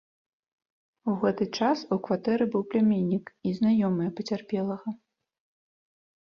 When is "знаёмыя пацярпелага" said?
3.59-4.89